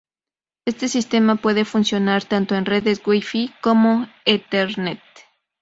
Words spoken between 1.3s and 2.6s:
puede funcionar tanto